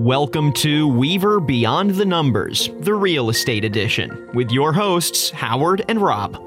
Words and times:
Welcome 0.00 0.54
to 0.54 0.88
Weaver 0.88 1.40
Beyond 1.40 1.90
the 1.90 2.06
Numbers, 2.06 2.70
the 2.78 2.94
real 2.94 3.28
estate 3.28 3.66
edition, 3.66 4.30
with 4.32 4.50
your 4.50 4.72
hosts, 4.72 5.28
Howard 5.28 5.84
and 5.90 6.00
Rob. 6.00 6.42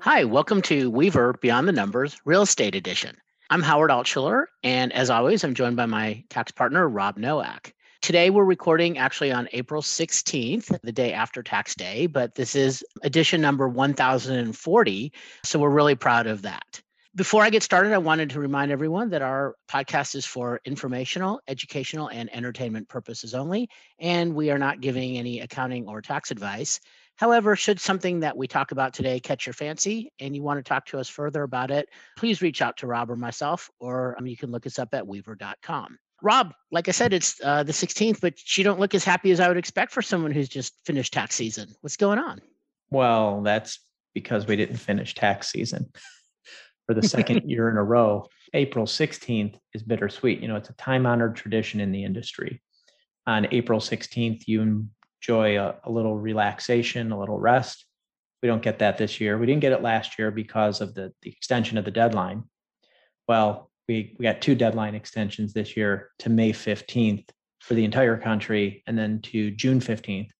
Hi, 0.00 0.24
welcome 0.24 0.60
to 0.62 0.90
Weaver 0.90 1.34
Beyond 1.34 1.68
the 1.68 1.72
Numbers, 1.72 2.20
real 2.24 2.42
estate 2.42 2.74
edition. 2.74 3.16
I'm 3.50 3.62
Howard 3.62 3.92
Altshuler, 3.92 4.46
and 4.64 4.92
as 4.92 5.08
always, 5.08 5.44
I'm 5.44 5.54
joined 5.54 5.76
by 5.76 5.86
my 5.86 6.24
tax 6.30 6.50
partner, 6.50 6.88
Rob 6.88 7.16
Nowak. 7.16 7.72
Today, 8.02 8.30
we're 8.30 8.42
recording 8.42 8.98
actually 8.98 9.30
on 9.30 9.48
April 9.52 9.80
16th, 9.80 10.80
the 10.82 10.90
day 10.90 11.12
after 11.12 11.44
tax 11.44 11.76
day, 11.76 12.08
but 12.08 12.34
this 12.34 12.56
is 12.56 12.84
edition 13.04 13.40
number 13.40 13.68
1040. 13.68 15.12
So 15.44 15.60
we're 15.60 15.70
really 15.70 15.94
proud 15.94 16.26
of 16.26 16.42
that. 16.42 16.82
Before 17.16 17.42
I 17.42 17.50
get 17.50 17.64
started, 17.64 17.92
I 17.92 17.98
wanted 17.98 18.30
to 18.30 18.40
remind 18.40 18.70
everyone 18.70 19.10
that 19.10 19.20
our 19.20 19.56
podcast 19.68 20.14
is 20.14 20.24
for 20.24 20.60
informational, 20.64 21.40
educational, 21.48 22.06
and 22.06 22.32
entertainment 22.32 22.88
purposes 22.88 23.34
only, 23.34 23.68
and 23.98 24.32
we 24.32 24.52
are 24.52 24.58
not 24.58 24.80
giving 24.80 25.16
any 25.16 25.40
accounting 25.40 25.88
or 25.88 26.02
tax 26.02 26.30
advice. 26.30 26.78
However, 27.16 27.56
should 27.56 27.80
something 27.80 28.20
that 28.20 28.36
we 28.36 28.46
talk 28.46 28.70
about 28.70 28.94
today 28.94 29.18
catch 29.18 29.44
your 29.44 29.54
fancy 29.54 30.12
and 30.20 30.36
you 30.36 30.44
want 30.44 30.64
to 30.64 30.68
talk 30.68 30.86
to 30.86 31.00
us 31.00 31.08
further 31.08 31.42
about 31.42 31.72
it, 31.72 31.88
please 32.16 32.42
reach 32.42 32.62
out 32.62 32.76
to 32.76 32.86
Rob 32.86 33.10
or 33.10 33.16
myself, 33.16 33.68
or 33.80 34.14
um, 34.16 34.28
you 34.28 34.36
can 34.36 34.52
look 34.52 34.64
us 34.64 34.78
up 34.78 34.94
at 34.94 35.04
weaver.com. 35.04 35.98
Rob, 36.22 36.54
like 36.70 36.86
I 36.86 36.92
said, 36.92 37.12
it's 37.12 37.40
uh, 37.42 37.64
the 37.64 37.72
16th, 37.72 38.20
but 38.20 38.56
you 38.56 38.62
don't 38.62 38.78
look 38.78 38.94
as 38.94 39.02
happy 39.02 39.32
as 39.32 39.40
I 39.40 39.48
would 39.48 39.56
expect 39.56 39.90
for 39.90 40.00
someone 40.00 40.30
who's 40.30 40.48
just 40.48 40.74
finished 40.86 41.12
tax 41.12 41.34
season. 41.34 41.74
What's 41.80 41.96
going 41.96 42.20
on? 42.20 42.40
Well, 42.88 43.42
that's 43.42 43.80
because 44.14 44.46
we 44.46 44.54
didn't 44.54 44.76
finish 44.76 45.14
tax 45.16 45.50
season 45.50 45.90
for 46.90 46.94
the 46.94 47.06
second 47.06 47.42
year 47.48 47.70
in 47.70 47.76
a 47.76 47.84
row. 47.84 48.26
April 48.52 48.84
16th 48.84 49.54
is 49.74 49.82
bittersweet. 49.84 50.40
You 50.40 50.48
know, 50.48 50.56
it's 50.56 50.70
a 50.70 50.74
time 50.74 51.06
honored 51.06 51.36
tradition 51.36 51.78
in 51.78 51.92
the 51.92 52.02
industry. 52.02 52.60
On 53.28 53.46
April 53.52 53.78
16th, 53.78 54.48
you 54.48 54.88
enjoy 55.22 55.56
a, 55.56 55.76
a, 55.84 55.90
little 55.90 56.18
relaxation, 56.18 57.12
a 57.12 57.20
little 57.20 57.38
rest. 57.38 57.86
We 58.42 58.48
don't 58.48 58.60
get 58.60 58.80
that 58.80 58.98
this 58.98 59.20
year. 59.20 59.38
We 59.38 59.46
didn't 59.46 59.60
get 59.60 59.70
it 59.70 59.82
last 59.82 60.18
year 60.18 60.32
because 60.32 60.80
of 60.80 60.94
the, 60.94 61.12
the 61.22 61.30
extension 61.30 61.78
of 61.78 61.84
the 61.84 61.92
deadline. 61.92 62.42
Well, 63.28 63.70
we, 63.86 64.16
we 64.18 64.24
got 64.24 64.40
two 64.40 64.56
deadline 64.56 64.96
extensions 64.96 65.52
this 65.52 65.76
year 65.76 66.10
to 66.18 66.28
May 66.28 66.52
15th 66.52 67.28
for 67.60 67.74
the 67.74 67.84
entire 67.84 68.16
country 68.16 68.82
and 68.88 68.98
then 68.98 69.20
to 69.26 69.52
June 69.52 69.78
15th 69.78 70.30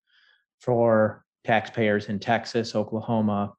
for 0.58 1.24
taxpayers 1.44 2.08
in 2.08 2.18
Texas, 2.18 2.74
Oklahoma, 2.74 3.52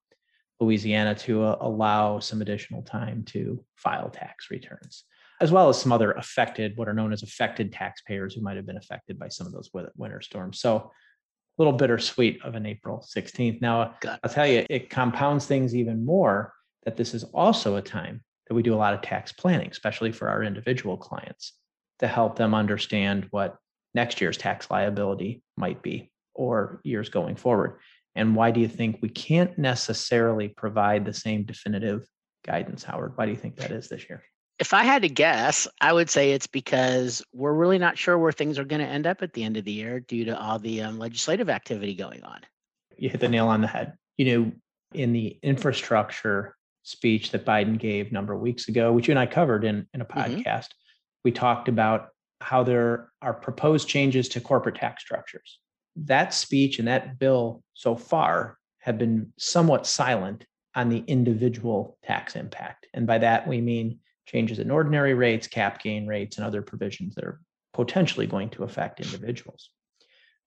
Louisiana 0.61 1.15
to 1.15 1.43
uh, 1.43 1.57
allow 1.59 2.19
some 2.19 2.41
additional 2.41 2.83
time 2.83 3.23
to 3.25 3.63
file 3.75 4.09
tax 4.09 4.49
returns, 4.51 5.03
as 5.41 5.51
well 5.51 5.67
as 5.67 5.81
some 5.81 5.91
other 5.91 6.11
affected, 6.11 6.77
what 6.77 6.87
are 6.87 6.93
known 6.93 7.11
as 7.11 7.23
affected 7.23 7.73
taxpayers 7.73 8.35
who 8.35 8.41
might 8.41 8.55
have 8.55 8.65
been 8.65 8.77
affected 8.77 9.17
by 9.19 9.27
some 9.27 9.47
of 9.47 9.53
those 9.53 9.71
winter 9.97 10.21
storms. 10.21 10.59
So 10.59 10.75
a 10.77 11.61
little 11.61 11.73
bittersweet 11.73 12.41
of 12.43 12.55
an 12.55 12.65
April 12.65 13.05
16th. 13.15 13.59
Now, 13.61 13.95
I'll 14.23 14.29
tell 14.29 14.47
you, 14.47 14.65
it 14.69 14.89
compounds 14.89 15.47
things 15.47 15.75
even 15.75 16.05
more 16.05 16.53
that 16.83 16.95
this 16.95 17.13
is 17.13 17.23
also 17.25 17.75
a 17.75 17.81
time 17.81 18.23
that 18.47 18.53
we 18.53 18.63
do 18.63 18.73
a 18.73 18.77
lot 18.77 18.93
of 18.93 19.01
tax 19.01 19.31
planning, 19.31 19.69
especially 19.69 20.11
for 20.11 20.29
our 20.29 20.43
individual 20.43 20.95
clients, 20.95 21.53
to 21.99 22.07
help 22.07 22.35
them 22.35 22.53
understand 22.53 23.27
what 23.31 23.57
next 23.93 24.21
year's 24.21 24.37
tax 24.37 24.69
liability 24.69 25.43
might 25.57 25.81
be 25.81 26.11
or 26.33 26.81
years 26.83 27.09
going 27.09 27.35
forward. 27.35 27.79
And 28.15 28.35
why 28.35 28.51
do 28.51 28.59
you 28.59 28.67
think 28.67 28.99
we 29.01 29.09
can't 29.09 29.57
necessarily 29.57 30.49
provide 30.49 31.05
the 31.05 31.13
same 31.13 31.43
definitive 31.43 32.05
guidance, 32.45 32.83
Howard? 32.83 33.13
Why 33.15 33.25
do 33.25 33.31
you 33.31 33.37
think 33.37 33.55
that 33.57 33.71
is 33.71 33.87
this 33.87 34.09
year? 34.09 34.23
If 34.59 34.73
I 34.73 34.83
had 34.83 35.01
to 35.01 35.09
guess, 35.09 35.67
I 35.79 35.91
would 35.91 36.09
say 36.09 36.31
it's 36.31 36.47
because 36.47 37.23
we're 37.33 37.53
really 37.53 37.79
not 37.79 37.97
sure 37.97 38.17
where 38.17 38.31
things 38.31 38.59
are 38.59 38.65
going 38.65 38.81
to 38.81 38.87
end 38.87 39.07
up 39.07 39.21
at 39.21 39.33
the 39.33 39.43
end 39.43 39.57
of 39.57 39.65
the 39.65 39.71
year 39.71 39.99
due 40.01 40.25
to 40.25 40.39
all 40.39 40.59
the 40.59 40.81
um, 40.81 40.99
legislative 40.99 41.49
activity 41.49 41.95
going 41.95 42.23
on. 42.23 42.41
You 42.97 43.09
hit 43.09 43.21
the 43.21 43.29
nail 43.29 43.47
on 43.47 43.61
the 43.61 43.67
head. 43.67 43.93
You 44.17 44.25
know, 44.25 44.51
in 44.93 45.13
the 45.13 45.39
infrastructure 45.41 46.55
speech 46.83 47.31
that 47.31 47.45
Biden 47.45 47.79
gave 47.79 48.11
a 48.11 48.13
number 48.13 48.33
of 48.33 48.41
weeks 48.41 48.67
ago, 48.67 48.91
which 48.91 49.07
you 49.07 49.13
and 49.13 49.19
I 49.19 49.25
covered 49.25 49.63
in, 49.63 49.87
in 49.93 50.01
a 50.01 50.05
mm-hmm. 50.05 50.19
podcast, 50.19 50.43
mm-hmm. 50.65 51.21
we 51.23 51.31
talked 51.31 51.67
about 51.67 52.09
how 52.41 52.63
there 52.63 53.09
are 53.21 53.33
proposed 53.33 53.87
changes 53.87 54.27
to 54.29 54.41
corporate 54.41 54.75
tax 54.75 55.01
structures 55.01 55.59
that 55.95 56.33
speech 56.33 56.79
and 56.79 56.87
that 56.87 57.19
bill 57.19 57.63
so 57.73 57.95
far 57.95 58.57
have 58.79 58.97
been 58.97 59.31
somewhat 59.37 59.85
silent 59.85 60.45
on 60.75 60.89
the 60.89 61.03
individual 61.07 61.97
tax 62.03 62.35
impact. 62.35 62.87
And 62.93 63.05
by 63.05 63.17
that, 63.19 63.47
we 63.47 63.61
mean 63.61 63.99
changes 64.25 64.59
in 64.59 64.71
ordinary 64.71 65.13
rates, 65.13 65.47
cap 65.47 65.81
gain 65.81 66.07
rates, 66.07 66.37
and 66.37 66.45
other 66.45 66.61
provisions 66.61 67.15
that 67.15 67.25
are 67.25 67.41
potentially 67.73 68.27
going 68.27 68.49
to 68.51 68.63
affect 68.63 68.99
individuals. 68.99 69.69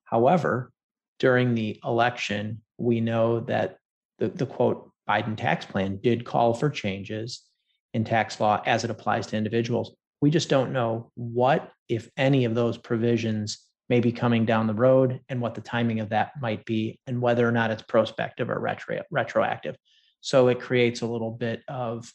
However, 0.04 0.72
during 1.18 1.54
the 1.54 1.80
election, 1.84 2.62
we 2.78 3.00
know 3.00 3.40
that 3.40 3.78
the, 4.18 4.28
the 4.28 4.46
quote 4.46 4.90
Biden 5.08 5.36
tax 5.36 5.66
plan 5.66 5.98
did 6.02 6.24
call 6.24 6.54
for 6.54 6.70
changes 6.70 7.42
in 7.92 8.04
tax 8.04 8.40
law 8.40 8.62
as 8.66 8.84
it 8.84 8.90
applies 8.90 9.26
to 9.28 9.36
individuals. 9.36 9.94
We 10.20 10.30
just 10.30 10.48
don't 10.48 10.72
know 10.72 11.10
what, 11.14 11.70
if 11.88 12.08
any, 12.16 12.44
of 12.46 12.54
those 12.54 12.78
provisions 12.78 13.58
maybe 13.88 14.12
coming 14.12 14.44
down 14.44 14.66
the 14.66 14.74
road 14.74 15.20
and 15.28 15.40
what 15.40 15.54
the 15.54 15.60
timing 15.60 16.00
of 16.00 16.08
that 16.10 16.32
might 16.40 16.64
be 16.64 16.98
and 17.06 17.20
whether 17.20 17.46
or 17.46 17.52
not 17.52 17.70
it's 17.70 17.82
prospective 17.82 18.50
or 18.50 18.58
retro, 18.58 19.00
retroactive. 19.10 19.76
So 20.20 20.48
it 20.48 20.60
creates 20.60 21.02
a 21.02 21.06
little 21.06 21.30
bit 21.30 21.62
of 21.68 22.10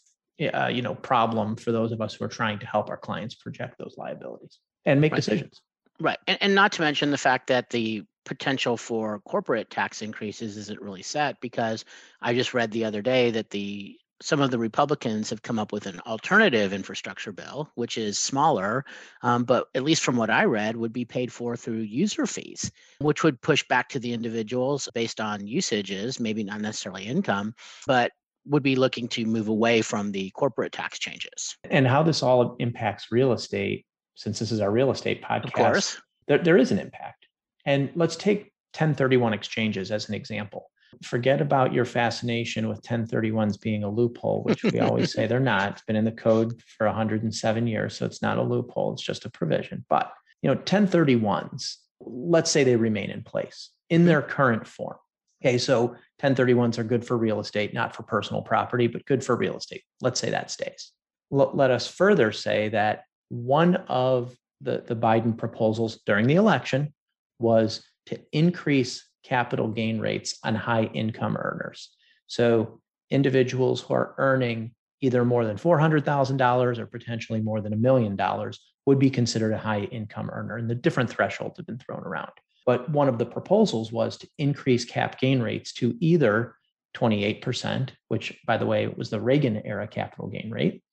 uh, 0.53 0.67
you 0.67 0.81
know 0.81 0.95
problem 0.95 1.55
for 1.55 1.71
those 1.71 1.91
of 1.91 2.01
us 2.01 2.13
who 2.13 2.25
are 2.25 2.29
trying 2.29 2.59
to 2.59 2.65
help 2.65 2.89
our 2.89 2.97
clients 2.97 3.35
project 3.35 3.75
those 3.77 3.95
liabilities 3.97 4.59
and 4.85 5.01
make 5.01 5.11
right. 5.11 5.17
decisions. 5.17 5.61
Right. 5.99 6.17
And, 6.27 6.37
and 6.41 6.55
not 6.55 6.71
to 6.73 6.81
mention 6.81 7.11
the 7.11 7.17
fact 7.17 7.47
that 7.47 7.69
the 7.69 8.03
potential 8.25 8.77
for 8.77 9.19
corporate 9.19 9.69
tax 9.69 10.01
increases 10.01 10.55
isn't 10.55 10.79
really 10.81 11.01
set 11.01 11.39
because 11.41 11.83
i 12.21 12.33
just 12.33 12.53
read 12.53 12.69
the 12.69 12.85
other 12.85 13.01
day 13.01 13.31
that 13.31 13.49
the 13.49 13.97
some 14.21 14.41
of 14.41 14.51
the 14.51 14.59
Republicans 14.59 15.29
have 15.29 15.41
come 15.41 15.59
up 15.59 15.71
with 15.71 15.85
an 15.85 15.99
alternative 16.01 16.73
infrastructure 16.73 17.31
bill, 17.31 17.69
which 17.75 17.97
is 17.97 18.19
smaller, 18.19 18.85
um, 19.23 19.43
but 19.43 19.67
at 19.75 19.83
least 19.83 20.03
from 20.03 20.17
what 20.17 20.29
I 20.29 20.45
read, 20.45 20.75
would 20.75 20.93
be 20.93 21.05
paid 21.05 21.31
for 21.31 21.55
through 21.55 21.79
user 21.79 22.25
fees, 22.25 22.71
which 22.99 23.23
would 23.23 23.41
push 23.41 23.65
back 23.67 23.89
to 23.89 23.99
the 23.99 24.13
individuals 24.13 24.89
based 24.93 25.21
on 25.21 25.47
usages, 25.47 26.19
maybe 26.19 26.43
not 26.43 26.61
necessarily 26.61 27.05
income, 27.05 27.53
but 27.87 28.11
would 28.45 28.63
be 28.63 28.75
looking 28.75 29.07
to 29.09 29.25
move 29.25 29.47
away 29.47 29.81
from 29.81 30.11
the 30.11 30.29
corporate 30.31 30.71
tax 30.71 30.99
changes. 30.99 31.55
And 31.69 31.87
how 31.87 32.03
this 32.03 32.23
all 32.23 32.55
impacts 32.59 33.11
real 33.11 33.31
estate, 33.31 33.85
since 34.15 34.39
this 34.39 34.51
is 34.51 34.59
our 34.59 34.71
real 34.71 34.91
estate 34.91 35.23
podcast, 35.23 35.45
of 35.45 35.53
course. 35.53 35.97
There, 36.27 36.39
there 36.39 36.57
is 36.57 36.71
an 36.71 36.79
impact. 36.79 37.27
And 37.65 37.89
let's 37.95 38.15
take 38.15 38.51
1031 38.73 39.33
exchanges 39.33 39.91
as 39.91 40.09
an 40.09 40.15
example 40.15 40.69
forget 41.03 41.41
about 41.41 41.73
your 41.73 41.85
fascination 41.85 42.67
with 42.67 42.81
1031s 42.81 43.59
being 43.59 43.83
a 43.83 43.89
loophole, 43.89 44.43
which 44.43 44.63
we 44.63 44.79
always 44.79 45.13
say 45.13 45.27
they're 45.27 45.39
not. 45.39 45.71
It's 45.71 45.81
been 45.83 45.95
in 45.95 46.05
the 46.05 46.11
code 46.11 46.61
for 46.77 46.87
107 46.87 47.67
years, 47.67 47.97
so 47.97 48.05
it's 48.05 48.21
not 48.21 48.37
a 48.37 48.43
loophole, 48.43 48.93
it's 48.93 49.01
just 49.01 49.25
a 49.25 49.29
provision. 49.29 49.85
But, 49.89 50.11
you 50.41 50.49
know, 50.49 50.59
1031s, 50.61 51.75
let's 51.99 52.51
say 52.51 52.63
they 52.63 52.75
remain 52.75 53.09
in 53.09 53.23
place 53.23 53.71
in 53.89 54.05
their 54.05 54.21
current 54.21 54.67
form. 54.67 54.97
Okay, 55.41 55.57
so 55.57 55.95
1031s 56.21 56.77
are 56.77 56.83
good 56.83 57.05
for 57.05 57.17
real 57.17 57.39
estate, 57.39 57.73
not 57.73 57.95
for 57.95 58.03
personal 58.03 58.41
property, 58.41 58.87
but 58.87 59.05
good 59.05 59.23
for 59.23 59.35
real 59.35 59.57
estate. 59.57 59.83
Let's 60.01 60.19
say 60.19 60.29
that 60.31 60.51
stays. 60.51 60.91
L- 61.31 61.51
let 61.53 61.71
us 61.71 61.87
further 61.87 62.31
say 62.31 62.69
that 62.69 63.03
one 63.29 63.77
of 63.87 64.35
the, 64.59 64.83
the 64.85 64.95
Biden 64.95 65.37
proposals 65.37 65.99
during 66.05 66.27
the 66.27 66.35
election 66.35 66.93
was 67.39 67.83
to 68.07 68.19
increase 68.33 69.08
capital 69.23 69.67
gain 69.67 69.99
rates 69.99 70.37
on 70.43 70.55
high 70.55 70.85
income 70.93 71.37
earners. 71.37 71.89
So 72.27 72.81
individuals 73.09 73.81
who 73.81 73.93
are 73.93 74.15
earning 74.17 74.71
either 75.01 75.23
more 75.23 75.45
than 75.45 75.57
$400,000 75.57 76.77
or 76.77 76.85
potentially 76.85 77.41
more 77.41 77.61
than 77.61 77.73
a 77.73 77.77
million 77.77 78.15
dollars 78.15 78.59
would 78.85 78.99
be 78.99 79.09
considered 79.09 79.53
a 79.53 79.57
high 79.57 79.81
income 79.81 80.29
earner. 80.31 80.57
And 80.57 80.69
the 80.69 80.75
different 80.75 81.09
thresholds 81.09 81.57
have 81.57 81.65
been 81.65 81.77
thrown 81.77 82.03
around. 82.03 82.31
But 82.65 82.89
one 82.89 83.07
of 83.07 83.17
the 83.17 83.25
proposals 83.25 83.91
was 83.91 84.17
to 84.17 84.27
increase 84.37 84.85
cap 84.85 85.19
gain 85.19 85.41
rates 85.41 85.73
to 85.73 85.95
either 85.99 86.55
28%, 86.95 87.89
which, 88.07 88.37
by 88.45 88.57
the 88.57 88.65
way, 88.65 88.87
was 88.87 89.09
the 89.09 89.21
Reagan 89.21 89.61
era 89.65 89.87
capital 89.87 90.27
gain 90.27 90.51
rate, 90.51 90.83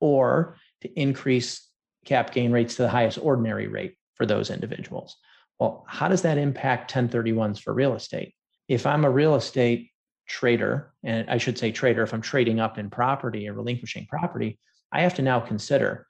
or 0.00 0.56
to 0.82 1.00
increase 1.00 1.68
cap 2.04 2.32
gain 2.32 2.52
rates 2.52 2.76
to 2.76 2.82
the 2.82 2.88
highest 2.88 3.18
ordinary 3.20 3.66
rate 3.66 3.96
for 4.14 4.26
those 4.26 4.50
individuals. 4.50 5.16
Well, 5.58 5.84
how 5.88 6.08
does 6.08 6.22
that 6.22 6.38
impact 6.38 6.92
1031s 6.92 7.60
for 7.60 7.72
real 7.72 7.94
estate? 7.94 8.34
If 8.68 8.86
I'm 8.86 9.04
a 9.04 9.10
real 9.10 9.36
estate 9.36 9.90
trader, 10.26 10.92
and 11.02 11.28
I 11.30 11.38
should 11.38 11.56
say 11.56 11.72
trader, 11.72 12.02
if 12.02 12.12
I'm 12.12 12.20
trading 12.20 12.60
up 12.60 12.78
in 12.78 12.90
property 12.90 13.48
or 13.48 13.54
relinquishing 13.54 14.06
property, 14.06 14.58
I 14.92 15.02
have 15.02 15.14
to 15.14 15.22
now 15.22 15.40
consider 15.40 16.06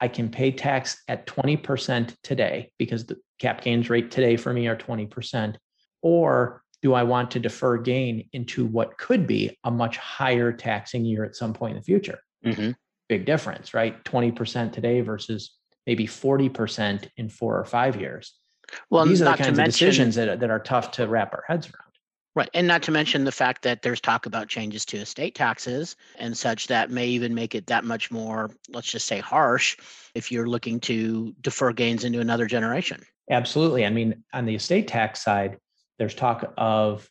I 0.00 0.08
can 0.08 0.28
pay 0.28 0.52
tax 0.52 1.02
at 1.08 1.26
20% 1.26 2.14
today 2.22 2.70
because 2.78 3.06
the 3.06 3.16
cap 3.38 3.62
gains 3.62 3.90
rate 3.90 4.10
today 4.10 4.36
for 4.36 4.52
me 4.52 4.68
are 4.68 4.76
20%. 4.76 5.56
Or 6.02 6.62
do 6.82 6.94
I 6.94 7.02
want 7.02 7.32
to 7.32 7.40
defer 7.40 7.76
gain 7.78 8.28
into 8.32 8.64
what 8.64 8.96
could 8.98 9.26
be 9.26 9.58
a 9.64 9.70
much 9.70 9.96
higher 9.96 10.52
taxing 10.52 11.04
year 11.04 11.24
at 11.24 11.34
some 11.34 11.52
point 11.52 11.72
in 11.72 11.80
the 11.80 11.84
future? 11.84 12.20
Mm-hmm. 12.44 12.70
Big 13.08 13.24
difference, 13.24 13.74
right? 13.74 14.02
20% 14.04 14.72
today 14.72 15.00
versus 15.00 15.56
maybe 15.86 16.06
40% 16.06 17.08
in 17.16 17.28
four 17.28 17.58
or 17.58 17.64
five 17.64 18.00
years. 18.00 18.34
Well, 18.90 19.06
these 19.06 19.22
are 19.22 19.26
the 19.26 19.36
kinds 19.36 19.48
of 19.50 19.56
mention, 19.56 19.88
decisions 19.88 20.14
that, 20.16 20.40
that 20.40 20.50
are 20.50 20.58
tough 20.58 20.90
to 20.92 21.06
wrap 21.06 21.32
our 21.32 21.44
heads 21.46 21.66
around. 21.66 21.92
right, 22.34 22.50
and 22.54 22.66
not 22.66 22.82
to 22.84 22.90
mention 22.90 23.24
the 23.24 23.32
fact 23.32 23.62
that 23.62 23.82
there's 23.82 24.00
talk 24.00 24.26
about 24.26 24.48
changes 24.48 24.84
to 24.86 24.98
estate 24.98 25.34
taxes 25.34 25.96
and 26.18 26.36
such 26.36 26.66
that 26.68 26.90
may 26.90 27.06
even 27.06 27.34
make 27.34 27.54
it 27.54 27.66
that 27.66 27.84
much 27.84 28.10
more, 28.10 28.50
let's 28.68 28.90
just 28.90 29.06
say, 29.06 29.18
harsh 29.18 29.76
if 30.14 30.30
you're 30.30 30.48
looking 30.48 30.80
to 30.80 31.34
defer 31.40 31.72
gains 31.72 32.04
into 32.04 32.20
another 32.20 32.46
generation. 32.46 33.02
Absolutely. 33.30 33.84
I 33.84 33.90
mean, 33.90 34.22
on 34.32 34.46
the 34.46 34.54
estate 34.54 34.88
tax 34.88 35.22
side, 35.22 35.58
there's 35.98 36.14
talk 36.14 36.52
of 36.56 37.08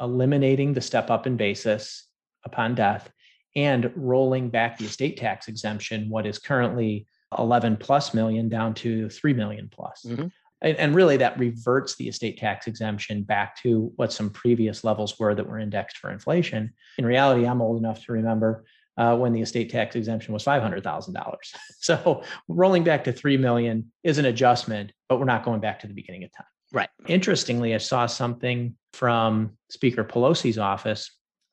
eliminating 0.00 0.72
the 0.72 0.80
step 0.80 1.10
up 1.10 1.26
in 1.26 1.36
basis 1.36 2.06
upon 2.44 2.74
death 2.74 3.10
and 3.54 3.92
rolling 3.94 4.48
back 4.48 4.78
the 4.78 4.86
estate 4.86 5.16
tax 5.16 5.48
exemption, 5.48 6.08
what 6.08 6.26
is 6.26 6.38
currently 6.38 7.06
11 7.38 7.76
plus 7.76 8.14
million 8.14 8.48
down 8.48 8.74
to 8.74 9.08
3 9.10 9.34
million 9.34 9.68
plus. 9.70 10.04
Mhm. 10.08 10.30
And, 10.62 10.76
and 10.76 10.94
really, 10.94 11.16
that 11.18 11.38
reverts 11.38 11.96
the 11.96 12.08
estate 12.08 12.38
tax 12.38 12.66
exemption 12.66 13.22
back 13.22 13.56
to 13.62 13.92
what 13.96 14.12
some 14.12 14.30
previous 14.30 14.84
levels 14.84 15.18
were 15.18 15.34
that 15.34 15.46
were 15.46 15.58
indexed 15.58 15.98
for 15.98 16.10
inflation. 16.10 16.72
In 16.98 17.06
reality, 17.06 17.46
I'm 17.46 17.62
old 17.62 17.78
enough 17.78 18.04
to 18.06 18.12
remember 18.12 18.64
uh, 18.96 19.16
when 19.16 19.32
the 19.32 19.40
estate 19.40 19.70
tax 19.70 19.96
exemption 19.96 20.34
was 20.34 20.44
$500,000. 20.44 21.36
So 21.82 22.22
rolling 22.46 22.84
back 22.84 23.04
to 23.04 23.12
3 23.12 23.38
million 23.38 23.90
is 24.04 24.18
an 24.18 24.26
adjustment, 24.26 24.92
but 25.08 25.18
we're 25.18 25.24
not 25.24 25.44
going 25.44 25.60
back 25.60 25.80
to 25.80 25.86
the 25.86 25.94
beginning 25.94 26.24
of 26.24 26.30
time. 26.36 26.46
Right. 26.72 26.90
Interestingly, 27.08 27.74
I 27.74 27.78
saw 27.78 28.04
something 28.04 28.76
from 28.92 29.56
Speaker 29.70 30.04
Pelosi's 30.04 30.58
office 30.58 31.10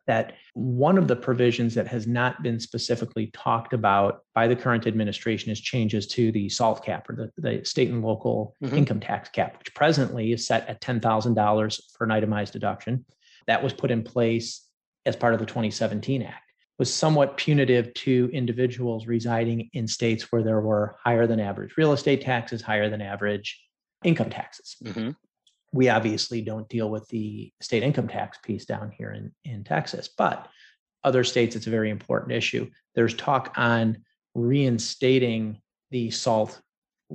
that 0.07 0.33
one 0.53 0.97
of 0.97 1.07
the 1.07 1.15
provisions 1.15 1.75
that 1.75 1.87
has 1.87 2.07
not 2.07 2.41
been 2.41 2.59
specifically 2.59 3.29
talked 3.33 3.73
about 3.73 4.21
by 4.33 4.47
the 4.47 4.55
current 4.55 4.87
administration 4.87 5.51
is 5.51 5.59
changes 5.59 6.07
to 6.07 6.31
the 6.31 6.49
SALT 6.49 6.83
cap 6.83 7.09
or 7.09 7.15
the, 7.15 7.31
the 7.37 7.63
state 7.65 7.89
and 7.89 8.01
local 8.03 8.55
Mhm. 8.63 8.77
income 8.77 8.99
tax 8.99 9.29
cap, 9.29 9.57
which 9.59 9.75
presently 9.75 10.31
is 10.31 10.47
set 10.47 10.67
at 10.67 10.81
$10,000 10.81 11.81
for 11.97 12.05
an 12.05 12.11
itemized 12.11 12.53
deduction. 12.53 13.05
That 13.47 13.61
was 13.61 13.73
put 13.73 13.91
in 13.91 14.03
place 14.03 14.65
as 15.05 15.15
part 15.15 15.33
of 15.33 15.39
the 15.39 15.45
2017 15.45 16.21
Act 16.23 16.43
was 16.79 16.93
somewhat 16.93 17.37
punitive 17.37 17.91
to 17.95 18.29
individuals 18.31 19.07
residing 19.07 19.67
in 19.73 19.87
states 19.87 20.31
where 20.31 20.43
there 20.43 20.61
were 20.61 20.95
higher 21.03 21.25
than 21.25 21.39
average 21.39 21.75
real 21.75 21.91
estate 21.91 22.21
taxes, 22.21 22.61
higher 22.61 22.89
than 22.89 23.01
average 23.01 23.59
income 24.03 24.29
taxes 24.29 24.75
hmm 24.93 25.09
we 25.77 25.89
obviously 25.89 26.41
don't 26.41 26.67
deal 26.69 26.89
with 26.89 27.07
the 27.09 27.53
state 27.61 27.83
income 27.83 28.07
tax 28.07 28.39
piece 28.43 28.65
down 28.65 28.89
here 28.89 29.11
in, 29.11 29.31
in 29.45 29.63
Texas, 29.63 30.09
but 30.17 30.47
other 31.03 31.23
states, 31.23 31.55
it's 31.55 31.67
a 31.67 31.69
very 31.69 31.91
important 31.91 32.31
issue. 32.31 32.67
There's 32.95 33.13
talk 33.13 33.53
on 33.55 34.03
reinstating 34.33 35.61
the 35.91 36.09
salt, 36.09 36.59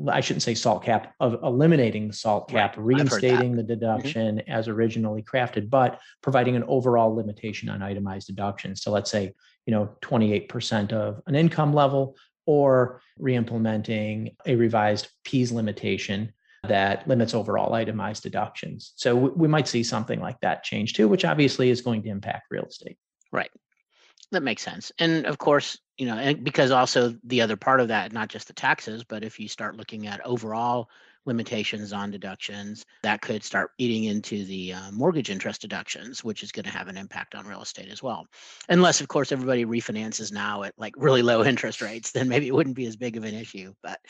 I 0.08 0.20
shouldn't 0.20 0.44
say 0.44 0.54
salt 0.54 0.84
cap, 0.84 1.12
of 1.18 1.42
eliminating 1.42 2.06
the 2.06 2.14
salt 2.14 2.50
cap, 2.50 2.76
Right. 2.76 3.00
I've 3.00 3.08
heard 3.10 3.20
that. 3.20 3.30
reinstating 3.30 3.56
the 3.56 3.64
deduction 3.64 4.36
mm-hmm. 4.36 4.52
as 4.52 4.68
originally 4.68 5.24
crafted, 5.24 5.68
but 5.68 5.98
providing 6.22 6.54
an 6.54 6.62
overall 6.68 7.12
limitation 7.12 7.68
on 7.68 7.82
itemized 7.82 8.28
deductions. 8.28 8.80
So 8.80 8.92
let's 8.92 9.10
say, 9.10 9.34
you 9.66 9.72
know, 9.72 9.90
28% 10.02 10.92
of 10.92 11.20
an 11.26 11.34
income 11.34 11.74
level 11.74 12.14
or 12.46 13.02
re-implementing 13.18 14.36
a 14.46 14.54
revised 14.54 15.08
Pease 15.24 15.50
limitation 15.50 16.32
that 16.72 17.06
limits 17.06 17.34
overall 17.34 17.74
itemized 17.74 18.22
deductions. 18.22 18.94
So 18.96 19.14
we, 19.14 19.30
we 19.30 19.48
might 19.48 19.68
see 19.68 19.82
something 19.82 20.20
like 20.20 20.40
that 20.40 20.64
change 20.64 20.94
too, 20.94 21.06
which 21.06 21.26
obviously 21.26 21.68
is 21.68 21.82
going 21.82 22.02
to 22.04 22.08
impact 22.08 22.46
real 22.50 22.64
estate. 22.64 22.96
Right. 23.30 23.50
That 24.30 24.42
makes 24.42 24.62
sense. 24.62 24.90
And 24.98 25.26
of 25.26 25.36
course, 25.36 25.78
you 25.98 26.06
know, 26.06 26.16
and 26.16 26.42
because 26.42 26.70
also 26.70 27.14
the 27.24 27.42
other 27.42 27.56
part 27.56 27.80
of 27.80 27.88
that, 27.88 28.12
not 28.12 28.28
just 28.28 28.46
the 28.46 28.54
taxes, 28.54 29.04
but 29.04 29.22
if 29.22 29.38
you 29.38 29.48
start 29.48 29.76
looking 29.76 30.06
at 30.06 30.24
overall 30.24 30.88
limitations 31.26 31.92
on 31.92 32.10
deductions, 32.10 32.86
that 33.02 33.20
could 33.20 33.44
start 33.44 33.72
eating 33.76 34.04
into 34.04 34.46
the 34.46 34.72
uh, 34.72 34.90
mortgage 34.92 35.28
interest 35.28 35.60
deductions, 35.60 36.24
which 36.24 36.42
is 36.42 36.52
going 36.52 36.64
to 36.64 36.70
have 36.70 36.88
an 36.88 36.96
impact 36.96 37.34
on 37.34 37.46
real 37.46 37.60
estate 37.60 37.90
as 37.90 38.02
well. 38.02 38.26
Unless, 38.70 39.02
of 39.02 39.08
course, 39.08 39.30
everybody 39.30 39.66
refinances 39.66 40.32
now 40.32 40.62
at 40.62 40.72
like 40.78 40.94
really 40.96 41.22
low 41.22 41.44
interest 41.52 41.82
rates, 41.82 42.12
then 42.12 42.30
maybe 42.30 42.48
it 42.48 42.54
wouldn't 42.54 42.76
be 42.76 42.86
as 42.86 42.96
big 42.96 43.18
of 43.18 43.24
an 43.24 43.34
issue. 43.34 43.74
But 43.82 44.00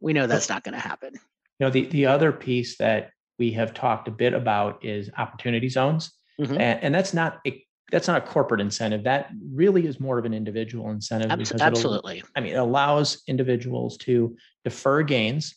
we 0.00 0.12
know 0.12 0.26
that's 0.26 0.50
not 0.50 0.64
going 0.64 0.74
to 0.74 0.78
happen. 0.78 1.14
You 1.58 1.66
know, 1.66 1.70
the, 1.70 1.86
the 1.86 2.06
other 2.06 2.32
piece 2.32 2.76
that 2.78 3.10
we 3.38 3.52
have 3.52 3.74
talked 3.74 4.08
a 4.08 4.12
bit 4.12 4.34
about 4.34 4.84
is 4.84 5.10
opportunity 5.16 5.68
zones. 5.68 6.12
Mhm. 6.40 6.52
And, 6.52 6.82
and 6.82 6.94
that's 6.94 7.14
not 7.14 7.40
a 7.46 7.64
that's 7.90 8.06
not 8.06 8.22
a 8.22 8.26
corporate 8.26 8.60
incentive. 8.60 9.04
That 9.04 9.30
really 9.50 9.86
is 9.86 9.98
more 9.98 10.18
of 10.18 10.26
an 10.26 10.34
individual 10.34 10.90
incentive 10.90 11.30
Abs- 11.30 11.48
because 11.48 11.62
absolutely. 11.62 12.22
I 12.36 12.40
mean, 12.40 12.52
it 12.52 12.58
allows 12.58 13.22
individuals 13.26 13.96
to 13.98 14.36
defer 14.62 15.02
gains, 15.02 15.54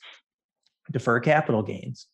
defer 0.92 1.20
capital 1.20 1.62
gains 1.62 2.08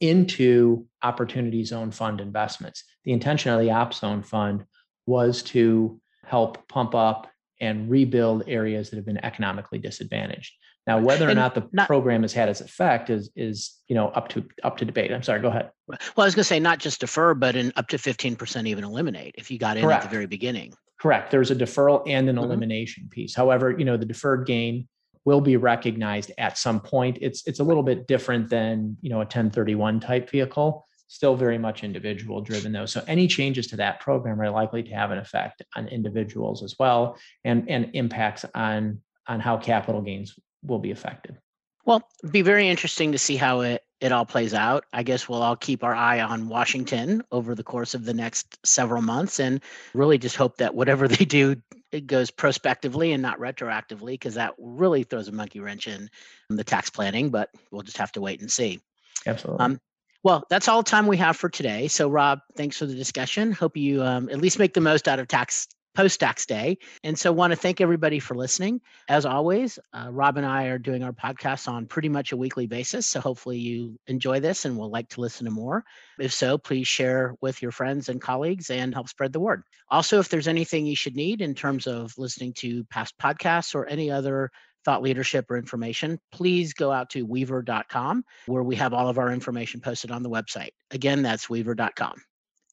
into 0.00 0.86
opportunity 1.02 1.64
zone 1.64 1.90
fund 1.90 2.20
investments. 2.20 2.84
The 3.04 3.12
intention 3.12 3.50
of 3.50 3.60
the 3.60 3.70
op 3.70 3.94
zone 3.94 4.22
fund 4.22 4.66
was 5.06 5.42
to 5.44 6.00
help 6.24 6.68
pump 6.68 6.94
up 6.94 7.28
and 7.60 7.90
rebuild 7.90 8.44
areas 8.46 8.90
that 8.90 8.96
have 8.96 9.06
been 9.06 9.22
economically 9.24 9.78
disadvantaged. 9.78 10.52
Now, 10.86 11.00
whether 11.00 11.28
or 11.28 11.34
not 11.34 11.54
the 11.54 11.68
not- 11.72 11.86
program 11.88 12.22
has 12.22 12.32
had 12.32 12.48
its 12.48 12.60
effect 12.60 13.10
is 13.10 13.30
is 13.34 13.80
you 13.88 13.94
know 13.94 14.08
up 14.08 14.28
to 14.30 14.44
up 14.62 14.76
to 14.78 14.84
debate. 14.84 15.12
I'm 15.12 15.22
sorry. 15.22 15.40
Go 15.40 15.48
ahead. 15.48 15.70
Well, 15.88 15.98
I 16.18 16.24
was 16.24 16.34
going 16.34 16.42
to 16.42 16.44
say 16.44 16.60
not 16.60 16.78
just 16.78 17.00
defer, 17.00 17.34
but 17.34 17.56
in 17.56 17.72
up 17.76 17.88
to 17.88 17.96
15% 17.96 18.66
even 18.66 18.84
eliminate 18.84 19.34
if 19.38 19.50
you 19.50 19.58
got 19.58 19.76
in 19.76 19.88
at 19.90 20.02
the 20.02 20.08
very 20.08 20.26
beginning. 20.26 20.74
Correct. 21.00 21.30
There's 21.30 21.50
a 21.50 21.56
deferral 21.56 22.02
and 22.06 22.28
an 22.28 22.36
Mhm. 22.36 22.44
elimination 22.44 23.08
piece. 23.10 23.34
However, 23.34 23.74
you 23.76 23.84
know, 23.84 23.96
the 23.96 24.06
deferred 24.06 24.46
gain 24.46 24.86
will 25.24 25.40
be 25.40 25.56
recognized 25.56 26.30
at 26.38 26.56
some 26.56 26.80
point. 26.80 27.18
It's 27.20 27.46
it's 27.48 27.58
a 27.60 27.64
little 27.64 27.82
bit 27.82 28.06
different 28.06 28.48
than, 28.48 28.96
you 29.02 29.10
know, 29.10 29.20
a 29.20 29.26
1031 29.26 29.98
type 30.00 30.30
vehicle. 30.30 30.86
Still 31.08 31.36
very 31.36 31.58
much 31.58 31.84
individual 31.84 32.40
driven 32.40 32.72
though. 32.72 32.86
So 32.86 33.02
any 33.06 33.28
changes 33.28 33.68
to 33.68 33.76
that 33.76 34.00
program 34.00 34.40
are 34.40 34.50
likely 34.50 34.82
to 34.82 34.90
have 34.90 35.10
an 35.10 35.18
effect 35.18 35.62
on 35.76 35.88
individuals 35.88 36.62
as 36.62 36.74
well 36.78 37.16
and 37.44 37.68
and 37.70 37.90
impacts 37.94 38.44
on 38.54 39.00
on 39.28 39.40
how 39.40 39.56
capital 39.56 40.02
gains 40.02 40.38
will 40.62 40.78
be 40.78 40.90
affected. 40.90 41.36
Well, 41.84 42.02
be 42.30 42.42
very 42.42 42.68
interesting 42.68 43.12
to 43.12 43.18
see 43.18 43.36
how 43.36 43.60
it, 43.60 43.82
it 44.00 44.10
all 44.10 44.26
plays 44.26 44.52
out. 44.52 44.84
I 44.92 45.04
guess 45.04 45.28
we'll 45.28 45.42
all 45.42 45.56
keep 45.56 45.84
our 45.84 45.94
eye 45.94 46.20
on 46.20 46.48
Washington 46.48 47.22
over 47.30 47.54
the 47.54 47.62
course 47.62 47.94
of 47.94 48.04
the 48.04 48.12
next 48.12 48.58
several 48.66 49.02
months 49.02 49.38
and 49.38 49.60
really 49.94 50.18
just 50.18 50.36
hope 50.36 50.56
that 50.56 50.74
whatever 50.74 51.06
they 51.08 51.24
do, 51.24 51.56
it 51.92 52.08
goes 52.08 52.30
prospectively 52.30 53.12
and 53.12 53.22
not 53.22 53.38
retroactively, 53.38 54.14
because 54.14 54.34
that 54.34 54.54
really 54.58 55.04
throws 55.04 55.28
a 55.28 55.32
monkey 55.32 55.60
wrench 55.60 55.86
in 55.86 56.10
the 56.50 56.64
tax 56.64 56.90
planning, 56.90 57.30
but 57.30 57.50
we'll 57.70 57.82
just 57.82 57.98
have 57.98 58.12
to 58.12 58.20
wait 58.20 58.40
and 58.40 58.50
see. 58.50 58.80
Absolutely. 59.24 59.64
Um, 59.64 59.80
Well, 60.26 60.44
that's 60.50 60.66
all 60.66 60.82
the 60.82 60.90
time 60.90 61.06
we 61.06 61.18
have 61.18 61.36
for 61.36 61.48
today. 61.48 61.86
So, 61.86 62.08
Rob, 62.08 62.40
thanks 62.56 62.76
for 62.76 62.86
the 62.86 62.96
discussion. 62.96 63.52
Hope 63.52 63.76
you 63.76 64.02
um, 64.02 64.28
at 64.28 64.40
least 64.40 64.58
make 64.58 64.74
the 64.74 64.80
most 64.80 65.06
out 65.06 65.20
of 65.20 65.28
tax 65.28 65.68
post 65.94 66.18
tax 66.18 66.44
day. 66.44 66.78
And 67.04 67.16
so, 67.16 67.30
want 67.30 67.52
to 67.52 67.56
thank 67.56 67.80
everybody 67.80 68.18
for 68.18 68.34
listening. 68.34 68.80
As 69.08 69.24
always, 69.24 69.78
uh, 69.92 70.08
Rob 70.10 70.36
and 70.36 70.44
I 70.44 70.64
are 70.64 70.80
doing 70.80 71.04
our 71.04 71.12
podcast 71.12 71.68
on 71.68 71.86
pretty 71.86 72.08
much 72.08 72.32
a 72.32 72.36
weekly 72.36 72.66
basis. 72.66 73.06
So, 73.06 73.20
hopefully, 73.20 73.58
you 73.58 74.00
enjoy 74.08 74.40
this 74.40 74.64
and 74.64 74.76
will 74.76 74.90
like 74.90 75.08
to 75.10 75.20
listen 75.20 75.44
to 75.44 75.52
more. 75.52 75.84
If 76.18 76.32
so, 76.32 76.58
please 76.58 76.88
share 76.88 77.36
with 77.40 77.62
your 77.62 77.70
friends 77.70 78.08
and 78.08 78.20
colleagues 78.20 78.68
and 78.70 78.92
help 78.92 79.08
spread 79.08 79.32
the 79.32 79.38
word. 79.38 79.62
Also, 79.90 80.18
if 80.18 80.28
there's 80.28 80.48
anything 80.48 80.86
you 80.86 80.96
should 80.96 81.14
need 81.14 81.40
in 81.40 81.54
terms 81.54 81.86
of 81.86 82.12
listening 82.18 82.52
to 82.54 82.82
past 82.86 83.16
podcasts 83.16 83.76
or 83.76 83.86
any 83.86 84.10
other 84.10 84.50
thought 84.86 85.02
leadership 85.02 85.50
or 85.50 85.58
information, 85.58 86.18
please 86.32 86.72
go 86.72 86.90
out 86.90 87.10
to 87.10 87.26
weaver.com 87.26 88.24
where 88.46 88.62
we 88.62 88.76
have 88.76 88.94
all 88.94 89.08
of 89.10 89.18
our 89.18 89.30
information 89.30 89.80
posted 89.82 90.10
on 90.10 90.22
the 90.22 90.30
website. 90.30 90.70
Again, 90.90 91.20
that's 91.20 91.50
weaver.com. 91.50 92.22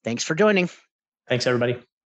Thanks 0.05 0.24
for 0.24 0.36
joining. 0.36 0.70
Thanks 1.27 1.48
everybody. 1.48 1.84